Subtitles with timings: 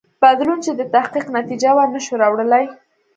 [0.21, 2.65] بدلون چې د تحقیق نتیجه وه نه شو راوړلای.